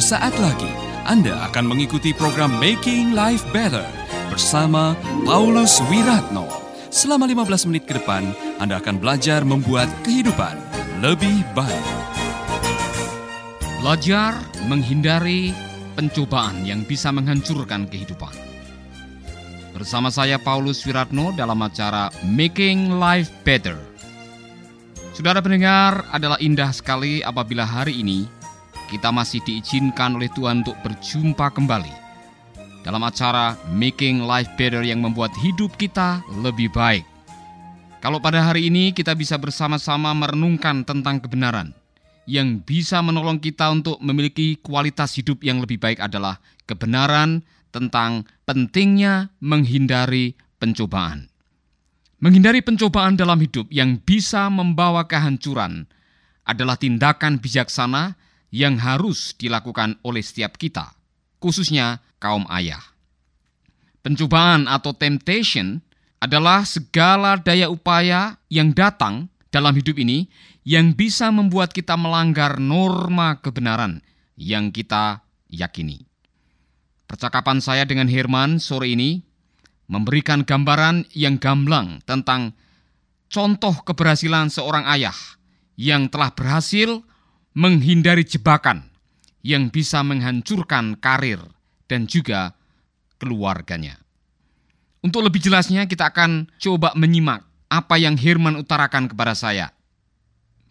[0.00, 0.72] Sesaat lagi
[1.04, 3.84] Anda akan mengikuti program Making Life Better
[4.32, 4.96] bersama
[5.28, 6.48] Paulus Wiratno.
[6.88, 10.56] Selama 15 menit ke depan, Anda akan belajar membuat kehidupan
[11.04, 11.86] lebih baik.
[13.84, 14.40] Belajar
[14.72, 15.52] menghindari
[15.92, 18.32] pencobaan yang bisa menghancurkan kehidupan.
[19.76, 23.76] Bersama saya Paulus Wiratno dalam acara Making Life Better.
[25.12, 28.39] Saudara pendengar, adalah indah sekali apabila hari ini
[28.90, 31.94] kita masih diizinkan oleh Tuhan untuk berjumpa kembali
[32.82, 37.06] dalam acara Making Life Better yang membuat hidup kita lebih baik.
[38.02, 41.70] Kalau pada hari ini kita bisa bersama-sama merenungkan tentang kebenaran,
[42.24, 49.30] yang bisa menolong kita untuk memiliki kualitas hidup yang lebih baik adalah kebenaran tentang pentingnya
[49.38, 51.30] menghindari pencobaan.
[52.20, 55.88] Menghindari pencobaan dalam hidup yang bisa membawa kehancuran
[56.44, 58.18] adalah tindakan bijaksana
[58.50, 60.94] yang harus dilakukan oleh setiap kita,
[61.38, 62.82] khususnya kaum ayah.
[64.02, 65.80] Pencobaan atau temptation
[66.20, 70.28] adalah segala daya upaya yang datang dalam hidup ini
[70.62, 74.04] yang bisa membuat kita melanggar norma kebenaran
[74.36, 76.04] yang kita yakini.
[77.08, 79.18] Percakapan saya dengan Herman sore ini
[79.90, 82.54] memberikan gambaran yang gamblang tentang
[83.26, 85.16] contoh keberhasilan seorang ayah
[85.74, 87.02] yang telah berhasil
[87.56, 88.86] menghindari jebakan
[89.40, 91.40] yang bisa menghancurkan karir
[91.88, 92.54] dan juga
[93.18, 93.98] keluarganya.
[95.00, 99.72] Untuk lebih jelasnya kita akan coba menyimak apa yang Herman utarakan kepada saya.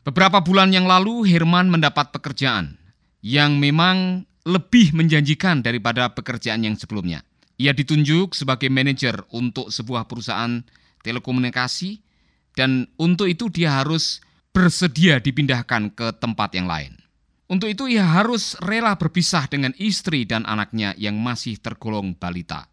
[0.05, 2.77] Beberapa bulan yang lalu Herman mendapat pekerjaan
[3.25, 7.25] yang memang lebih menjanjikan daripada pekerjaan yang sebelumnya.
[7.59, 10.63] Ia ditunjuk sebagai manajer untuk sebuah perusahaan
[11.03, 11.99] telekomunikasi
[12.55, 16.97] dan untuk itu dia harus bersedia dipindahkan ke tempat yang lain.
[17.49, 22.69] Untuk itu ia harus rela berpisah dengan istri dan anaknya yang masih tergolong balita.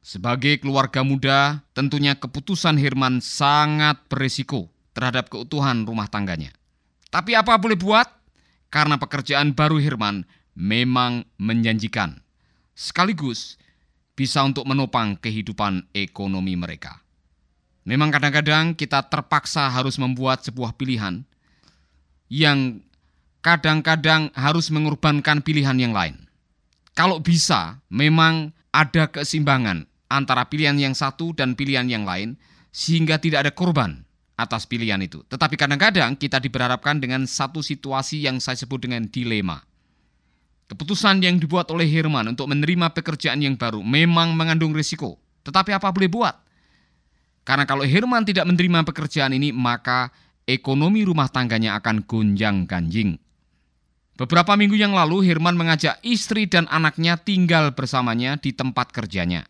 [0.00, 6.50] Sebagai keluarga muda, tentunya keputusan Herman sangat beresiko terhadap keutuhan rumah tangganya.
[7.12, 8.08] Tapi apa boleh buat?
[8.72, 10.24] Karena pekerjaan baru Herman
[10.56, 12.24] memang menjanjikan.
[12.72, 13.60] Sekaligus
[14.16, 17.04] bisa untuk menopang kehidupan ekonomi mereka.
[17.82, 21.26] Memang kadang-kadang kita terpaksa harus membuat sebuah pilihan
[22.30, 22.78] yang
[23.42, 26.30] kadang-kadang harus mengorbankan pilihan yang lain.
[26.94, 32.38] Kalau bisa, memang ada keseimbangan antara pilihan yang satu dan pilihan yang lain,
[32.70, 34.06] sehingga tidak ada korban
[34.38, 35.20] atas pilihan itu.
[35.28, 39.60] Tetapi kadang-kadang kita diberharapkan dengan satu situasi yang saya sebut dengan dilema.
[40.70, 45.20] Keputusan yang dibuat oleh Herman untuk menerima pekerjaan yang baru memang mengandung risiko.
[45.44, 46.32] Tetapi apa boleh buat?
[47.42, 50.14] Karena kalau Herman tidak menerima pekerjaan ini, maka
[50.46, 53.18] ekonomi rumah tangganya akan gonjang ganjing.
[54.14, 59.42] Beberapa minggu yang lalu, Herman mengajak istri dan anaknya tinggal bersamanya di tempat kerjanya.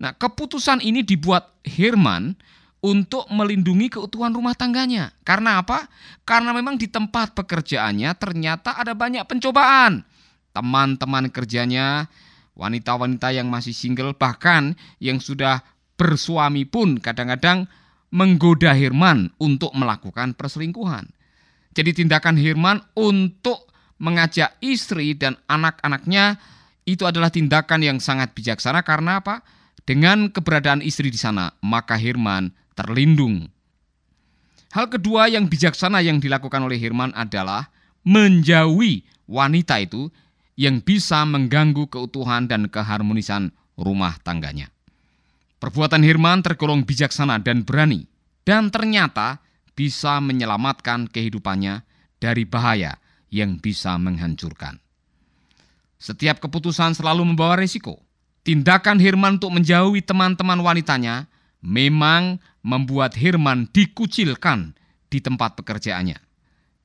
[0.00, 2.34] Nah, keputusan ini dibuat Herman
[2.80, 5.12] untuk melindungi keutuhan rumah tangganya.
[5.22, 5.86] Karena apa?
[6.24, 10.02] Karena memang di tempat pekerjaannya ternyata ada banyak pencobaan.
[10.50, 12.08] Teman-teman kerjanya,
[12.56, 15.60] wanita-wanita yang masih single, bahkan yang sudah
[16.00, 17.68] bersuami pun kadang-kadang
[18.08, 21.12] menggoda Herman untuk melakukan perselingkuhan.
[21.76, 23.68] Jadi tindakan Herman untuk
[24.00, 26.40] mengajak istri dan anak-anaknya
[26.88, 29.44] itu adalah tindakan yang sangat bijaksana karena apa?
[29.84, 33.52] Dengan keberadaan istri di sana, maka Herman terlindung.
[34.72, 37.68] Hal kedua yang bijaksana yang dilakukan oleh Herman adalah
[38.08, 40.08] menjauhi wanita itu
[40.56, 44.72] yang bisa mengganggu keutuhan dan keharmonisan rumah tangganya.
[45.60, 48.08] Perbuatan Herman tergolong bijaksana dan berani,
[48.48, 49.44] dan ternyata
[49.76, 51.84] bisa menyelamatkan kehidupannya
[52.16, 52.96] dari bahaya
[53.28, 54.80] yang bisa menghancurkan.
[56.00, 58.00] Setiap keputusan selalu membawa risiko.
[58.40, 61.28] Tindakan Herman untuk menjauhi teman-teman wanitanya
[61.60, 64.72] memang membuat Herman dikucilkan
[65.12, 66.16] di tempat pekerjaannya.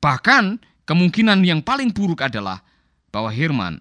[0.03, 0.43] Bahkan
[0.83, 2.59] kemungkinan yang paling buruk adalah
[3.07, 3.79] bahwa Herman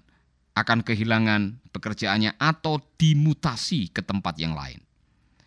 [0.54, 4.83] akan kehilangan pekerjaannya atau dimutasi ke tempat yang lain.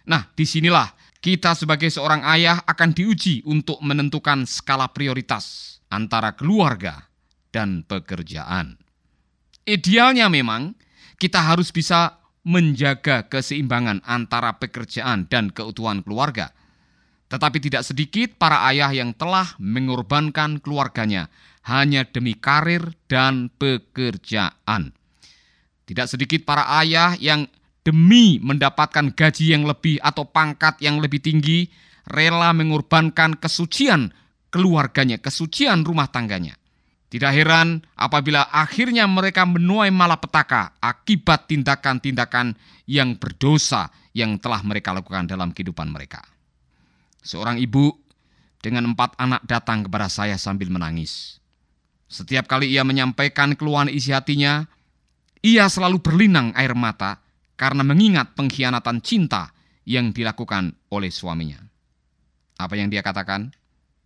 [0.07, 0.87] Nah, di sinilah
[1.19, 7.11] kita sebagai seorang ayah akan diuji untuk menentukan skala prioritas antara keluarga
[7.51, 8.79] dan pekerjaan.
[9.67, 10.79] Idealnya memang
[11.19, 16.55] kita harus bisa menjaga keseimbangan antara pekerjaan dan keutuhan keluarga.
[17.27, 21.27] Tetapi tidak sedikit para ayah yang telah mengorbankan keluarganya
[21.67, 24.95] hanya demi karir dan pekerjaan.
[25.83, 27.51] Tidak sedikit para ayah yang
[27.87, 31.71] demi mendapatkan gaji yang lebih atau pangkat yang lebih tinggi,
[32.03, 34.11] rela mengorbankan kesucian
[34.51, 36.59] keluarganya, kesucian rumah tangganya.
[37.07, 45.23] Tidak heran apabila akhirnya mereka menuai malapetaka akibat tindakan-tindakan yang berdosa yang telah mereka lakukan
[45.23, 46.19] dalam kehidupan mereka.
[47.23, 47.95] Seorang ibu
[48.59, 51.39] dengan empat anak datang kepada saya sambil menangis.
[52.11, 54.67] Setiap kali ia menyampaikan keluhan isi hatinya,
[55.39, 57.23] ia selalu berlinang air mata
[57.57, 59.51] karena mengingat pengkhianatan cinta
[59.83, 61.59] yang dilakukan oleh suaminya.
[62.61, 63.51] Apa yang dia katakan?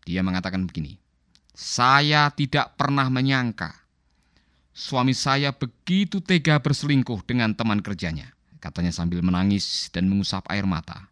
[0.08, 0.98] Dia mengatakan begini,
[1.54, 3.82] saya tidak pernah menyangka
[4.72, 8.32] suami saya begitu tega berselingkuh dengan teman kerjanya,
[8.64, 11.12] katanya sambil menangis dan mengusap air mata.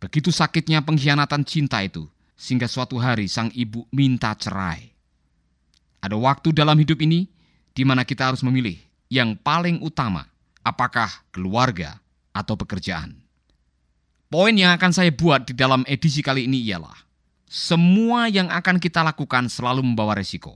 [0.00, 4.88] Begitu sakitnya pengkhianatan cinta itu, sehingga suatu hari sang ibu minta cerai.
[6.00, 7.28] Ada waktu dalam hidup ini
[7.76, 8.80] di mana kita harus memilih
[9.12, 10.24] yang paling utama,
[10.62, 12.00] apakah keluarga
[12.32, 13.16] atau pekerjaan.
[14.30, 16.94] Poin yang akan saya buat di dalam edisi kali ini ialah
[17.50, 20.54] semua yang akan kita lakukan selalu membawa resiko.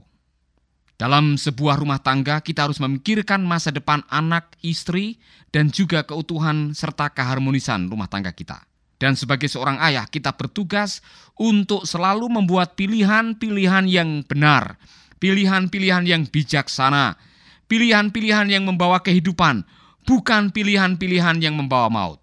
[0.95, 5.19] Dalam sebuah rumah tangga, kita harus memikirkan masa depan anak, istri,
[5.51, 8.63] dan juga keutuhan serta keharmonisan rumah tangga kita.
[8.95, 11.03] Dan sebagai seorang ayah, kita bertugas
[11.35, 14.79] untuk selalu membuat pilihan-pilihan yang benar,
[15.19, 17.19] pilihan-pilihan yang bijaksana,
[17.67, 19.67] pilihan-pilihan yang membawa kehidupan,
[20.05, 22.19] bukan pilihan-pilihan yang membawa maut.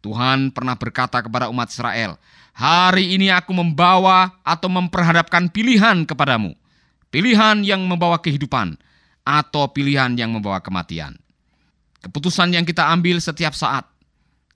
[0.00, 2.14] Tuhan pernah berkata kepada umat Israel,
[2.56, 6.56] Hari ini aku membawa atau memperhadapkan pilihan kepadamu.
[7.12, 8.80] Pilihan yang membawa kehidupan
[9.28, 11.20] atau pilihan yang membawa kematian.
[12.00, 13.84] Keputusan yang kita ambil setiap saat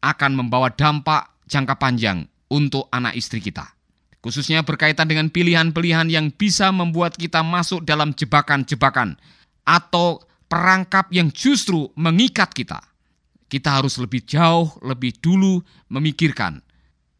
[0.00, 3.68] akan membawa dampak jangka panjang untuk anak istri kita.
[4.24, 9.20] Khususnya berkaitan dengan pilihan-pilihan yang bisa membuat kita masuk dalam jebakan-jebakan
[9.64, 12.82] atau perangkap yang justru mengikat kita.
[13.46, 16.58] Kita harus lebih jauh, lebih dulu memikirkan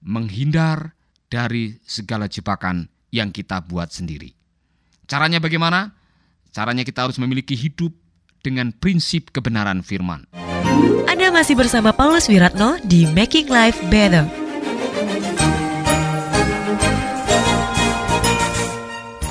[0.03, 0.99] menghindar
[1.31, 4.35] dari segala jebakan yang kita buat sendiri.
[5.07, 5.95] Caranya bagaimana?
[6.51, 7.95] Caranya kita harus memiliki hidup
[8.43, 10.27] dengan prinsip kebenaran firman.
[11.07, 14.40] Anda masih bersama Paulus Wiratno di Making Life Better.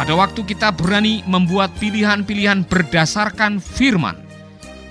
[0.10, 4.18] Pada waktu kita berani membuat pilihan-pilihan berdasarkan firman,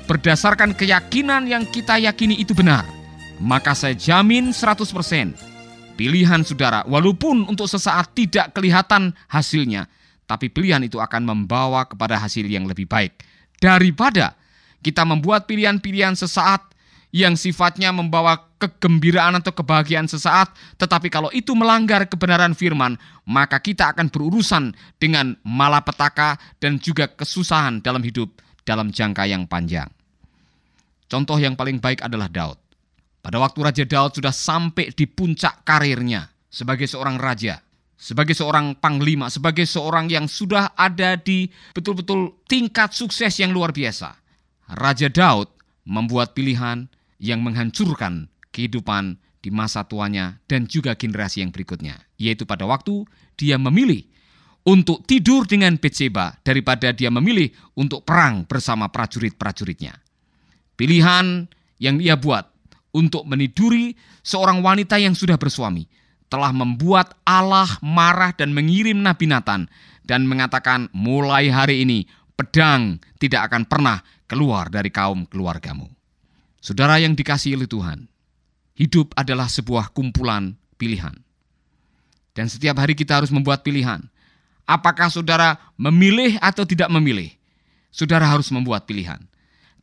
[0.06, 2.86] berdasarkan keyakinan yang kita yakini itu benar,
[3.42, 4.78] maka saya jamin 100%
[5.98, 9.90] Pilihan saudara, walaupun untuk sesaat tidak kelihatan hasilnya,
[10.22, 13.18] tapi pilihan itu akan membawa kepada hasil yang lebih baik.
[13.58, 14.38] Daripada
[14.86, 16.77] kita membuat pilihan-pilihan sesaat
[17.08, 23.96] yang sifatnya membawa kegembiraan atau kebahagiaan sesaat, tetapi kalau itu melanggar kebenaran firman, maka kita
[23.96, 28.28] akan berurusan dengan malapetaka dan juga kesusahan dalam hidup
[28.69, 29.88] dalam jangka yang panjang.
[31.08, 32.60] Contoh yang paling baik adalah Daud.
[33.25, 37.64] Pada waktu Raja Daud sudah sampai di puncak karirnya sebagai seorang raja,
[37.96, 44.12] sebagai seorang panglima, sebagai seorang yang sudah ada di betul-betul tingkat sukses yang luar biasa.
[44.76, 45.49] Raja Daud
[45.88, 52.66] membuat pilihan yang menghancurkan kehidupan di masa tuanya dan juga generasi yang berikutnya, yaitu pada
[52.66, 53.06] waktu
[53.38, 54.02] dia memilih
[54.66, 57.48] untuk tidur dengan Betseba daripada dia memilih
[57.78, 59.94] untuk perang bersama prajurit-prajuritnya.
[60.74, 61.46] Pilihan
[61.78, 62.46] yang ia buat
[62.94, 65.87] untuk meniduri seorang wanita yang sudah bersuami
[66.28, 69.66] telah membuat Allah marah dan mengirim Nabi Nathan
[70.04, 72.04] dan mengatakan mulai hari ini
[72.37, 73.98] pedang tidak akan pernah
[74.28, 75.98] keluar dari kaum keluargamu.
[76.58, 78.10] Saudara yang dikasihi oleh Tuhan,
[78.74, 81.14] hidup adalah sebuah kumpulan pilihan.
[82.34, 84.02] Dan setiap hari kita harus membuat pilihan.
[84.68, 87.34] Apakah saudara memilih atau tidak memilih?
[87.88, 89.18] Saudara harus membuat pilihan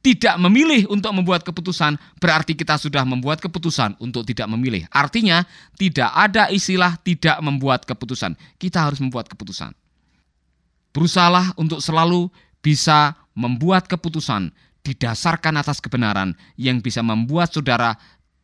[0.06, 4.86] tidak memilih untuk membuat keputusan, berarti kita sudah membuat keputusan untuk tidak memilih.
[4.94, 5.42] Artinya,
[5.82, 8.38] tidak ada istilah tidak membuat keputusan.
[8.62, 9.74] Kita harus membuat keputusan.
[10.94, 12.30] Berusahalah untuk selalu
[12.62, 14.54] bisa membuat keputusan
[14.86, 17.98] didasarkan atas kebenaran yang bisa membuat saudara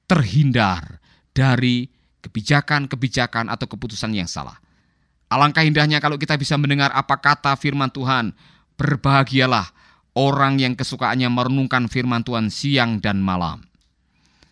[0.10, 0.98] terhindar
[1.38, 1.88] dari
[2.26, 4.58] kebijakan-kebijakan atau keputusan yang salah.
[5.32, 8.36] Alangkah indahnya kalau kita bisa mendengar apa kata firman Tuhan,
[8.76, 9.72] berbahagialah
[10.18, 13.64] orang yang kesukaannya merenungkan firman Tuhan siang dan malam.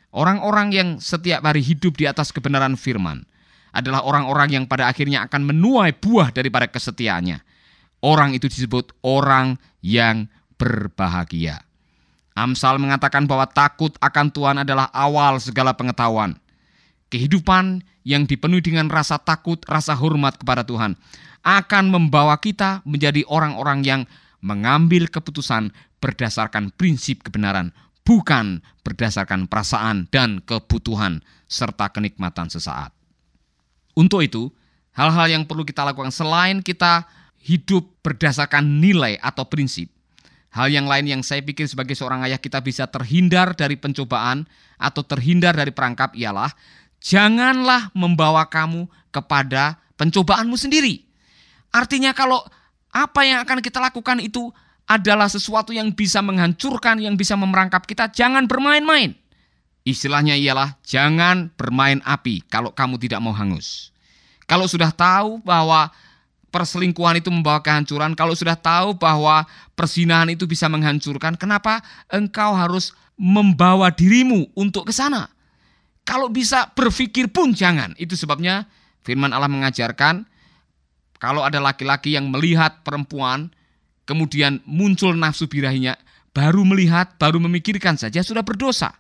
[0.10, 3.28] Orang-orang yang setiap hari hidup di atas kebenaran firman
[3.70, 7.46] adalah orang-orang yang pada akhirnya akan menuai buah daripada kesetiaannya.
[8.02, 11.69] Orang itu disebut orang yang berbahagia.
[12.40, 16.40] Amsal mengatakan bahwa takut akan Tuhan adalah awal segala pengetahuan.
[17.12, 20.96] Kehidupan yang dipenuhi dengan rasa takut, rasa hormat kepada Tuhan
[21.44, 24.02] akan membawa kita menjadi orang-orang yang
[24.40, 27.76] mengambil keputusan berdasarkan prinsip kebenaran,
[28.08, 31.20] bukan berdasarkan perasaan dan kebutuhan
[31.52, 32.96] serta kenikmatan sesaat.
[34.00, 34.48] Untuk itu,
[34.96, 37.04] hal-hal yang perlu kita lakukan selain kita
[37.44, 39.92] hidup berdasarkan nilai atau prinsip.
[40.50, 44.50] Hal yang lain yang saya pikir sebagai seorang ayah kita bisa terhindar dari pencobaan
[44.82, 46.50] atau terhindar dari perangkap ialah
[46.98, 51.06] janganlah membawa kamu kepada pencobaanmu sendiri.
[51.70, 52.42] Artinya kalau
[52.90, 54.50] apa yang akan kita lakukan itu
[54.90, 59.14] adalah sesuatu yang bisa menghancurkan, yang bisa memerangkap kita, jangan bermain-main.
[59.86, 63.94] Istilahnya ialah jangan bermain api kalau kamu tidak mau hangus.
[64.50, 65.94] Kalau sudah tahu bahwa
[66.50, 69.46] perselingkuhan itu membawa kehancuran, kalau sudah tahu bahwa
[69.78, 75.30] persinahan itu bisa menghancurkan, kenapa engkau harus membawa dirimu untuk ke sana?
[76.04, 77.94] Kalau bisa berpikir pun jangan.
[77.96, 78.66] Itu sebabnya
[79.06, 80.26] firman Allah mengajarkan
[81.22, 83.54] kalau ada laki-laki yang melihat perempuan
[84.10, 85.94] kemudian muncul nafsu birahinya,
[86.34, 88.98] baru melihat, baru memikirkan saja sudah berdosa.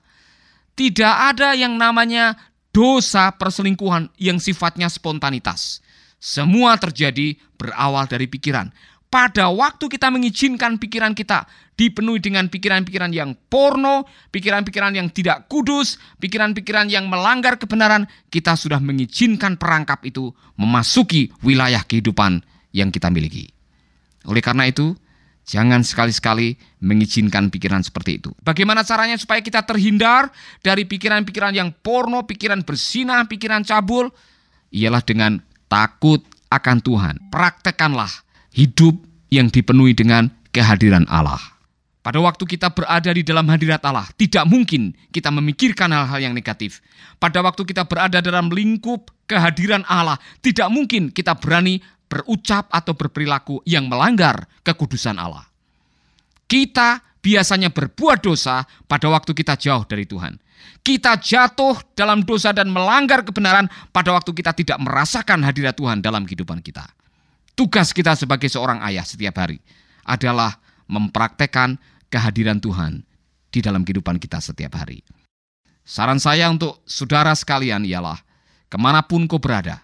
[0.77, 2.37] Tidak ada yang namanya
[2.69, 5.81] dosa perselingkuhan yang sifatnya spontanitas.
[6.19, 8.69] Semua terjadi berawal dari pikiran.
[9.09, 15.97] Pada waktu kita mengizinkan pikiran kita dipenuhi dengan pikiran-pikiran yang porno, pikiran-pikiran yang tidak kudus,
[16.21, 20.29] pikiran-pikiran yang melanggar kebenaran, kita sudah mengizinkan perangkap itu
[20.61, 23.49] memasuki wilayah kehidupan yang kita miliki.
[24.29, 24.93] Oleh karena itu,
[25.49, 28.29] Jangan sekali-sekali mengizinkan pikiran seperti itu.
[28.45, 30.29] Bagaimana caranya supaya kita terhindar
[30.61, 34.13] dari pikiran-pikiran yang porno, pikiran bersinah, pikiran cabul?
[34.69, 37.15] Ialah dengan takut akan Tuhan.
[37.29, 38.09] Praktekanlah
[38.51, 38.97] hidup
[39.29, 41.39] yang dipenuhi dengan kehadiran Allah.
[41.99, 46.81] Pada waktu kita berada di dalam hadirat Allah, tidak mungkin kita memikirkan hal-hal yang negatif.
[47.21, 51.77] Pada waktu kita berada dalam lingkup kehadiran Allah, tidak mungkin kita berani
[52.09, 55.45] berucap atau berperilaku yang melanggar kekudusan Allah.
[56.49, 60.39] Kita biasanya berbuat dosa pada waktu kita jauh dari Tuhan.
[60.79, 66.23] Kita jatuh dalam dosa dan melanggar kebenaran pada waktu kita tidak merasakan hadirat Tuhan dalam
[66.23, 66.87] kehidupan kita.
[67.53, 69.59] Tugas kita sebagai seorang ayah setiap hari
[70.07, 71.75] adalah mempraktekkan
[72.07, 73.03] kehadiran Tuhan
[73.51, 75.03] di dalam kehidupan kita setiap hari.
[75.83, 78.21] Saran saya untuk saudara sekalian ialah,
[78.69, 79.81] ke mana pun kau berada,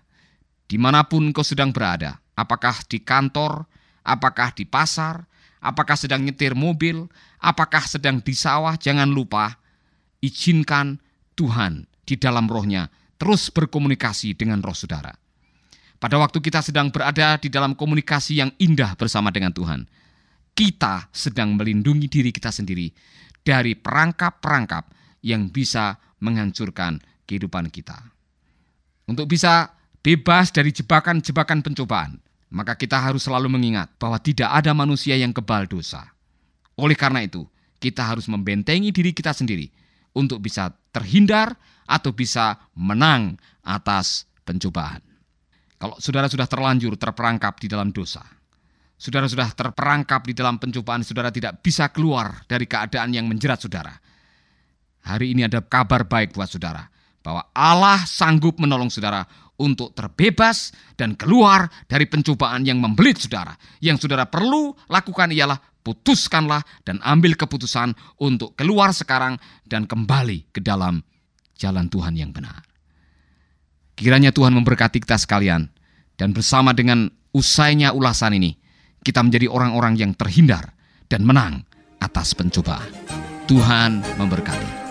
[0.70, 3.65] di mana pun kau sedang berada, apakah di kantor,
[4.05, 5.25] apakah di pasar,
[5.65, 7.10] apakah sedang nyetir mobil,
[7.41, 9.58] apakah sedang di sawah, jangan lupa
[10.24, 11.01] izinkan
[11.36, 15.12] Tuhan di dalam rohnya terus berkomunikasi dengan roh saudara.
[15.95, 19.88] Pada waktu kita sedang berada di dalam komunikasi yang indah bersama dengan Tuhan,
[20.55, 22.91] kita sedang melindungi diri kita sendiri
[23.41, 24.91] dari perangkap-perangkap
[25.24, 27.98] yang bisa menghancurkan kehidupan kita.
[29.07, 29.72] Untuk bisa
[30.03, 32.19] bebas dari jebakan-jebakan pencobaan,
[32.53, 36.05] maka kita harus selalu mengingat bahwa tidak ada manusia yang kebal dosa.
[36.75, 37.48] Oleh karena itu,
[37.79, 39.72] kita harus membentengi diri kita sendiri
[40.15, 41.53] untuk bisa terhindar
[41.86, 45.03] atau bisa menang atas pencobaan.
[45.75, 48.24] Kalau saudara sudah terlanjur terperangkap di dalam dosa,
[48.95, 53.93] saudara sudah terperangkap di dalam pencobaan, saudara tidak bisa keluar dari keadaan yang menjerat saudara.
[55.05, 56.81] Hari ini ada kabar baik buat saudara
[57.22, 59.22] bahwa Allah sanggup menolong saudara
[59.62, 63.53] untuk terbebas dan keluar dari pencobaan yang membelit saudara.
[63.79, 69.38] Yang saudara perlu lakukan ialah putuskanlah dan ambil keputusan untuk keluar sekarang
[69.70, 71.06] dan kembali ke dalam
[71.54, 72.65] jalan Tuhan yang benar.
[73.94, 75.70] Kiranya Tuhan memberkati kita sekalian
[76.18, 78.58] dan bersama dengan usainya ulasan ini
[79.06, 80.74] kita menjadi orang-orang yang terhindar
[81.06, 81.63] dan menang
[82.01, 82.89] atas pencobaan.
[83.46, 84.84] Tuhan memberkati.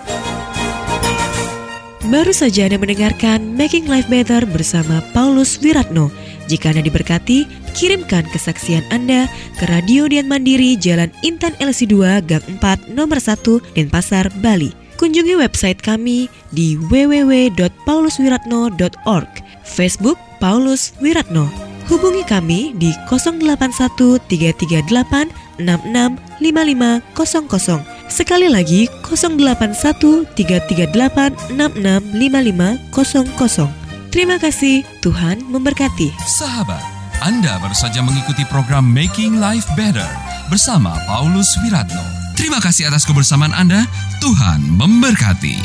[2.04, 6.23] Baru saja Anda mendengarkan Making Life Better bersama Paulus Wiratno.
[6.50, 11.94] Jika Anda diberkati, kirimkan kesaksian Anda ke Radio Dian Mandiri Jalan Intan LC2
[12.28, 14.72] Gang 4 Nomor 1 Denpasar, Bali.
[14.94, 19.30] Kunjungi website kami di www.pauluswiratno.org,
[19.66, 21.50] Facebook Paulus Wiratno.
[21.90, 33.83] Hubungi kami di 081 338 665500 Sekali lagi 081 338 665500.
[34.14, 36.14] Terima kasih, Tuhan memberkati.
[36.22, 36.78] Sahabat,
[37.18, 40.06] Anda baru saja mengikuti program Making Life Better
[40.46, 41.98] bersama Paulus Wiratno.
[42.38, 43.82] Terima kasih atas kebersamaan Anda.
[44.22, 45.58] Tuhan memberkati.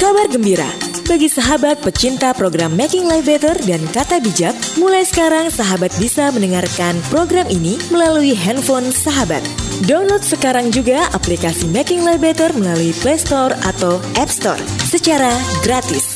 [0.00, 0.72] Kabar gembira
[1.04, 6.96] bagi sahabat pecinta program Making Life Better dan Kata Bijak, mulai sekarang sahabat bisa mendengarkan
[7.12, 9.44] program ini melalui handphone sahabat.
[9.84, 16.15] Download sekarang juga aplikasi Making Life Better melalui Play Store atau App Store secara gratis.